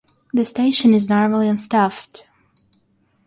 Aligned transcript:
The 0.33 0.47
station 0.47 0.95
is 0.95 1.09
normally 1.09 1.45
unstaffed. 1.47 2.23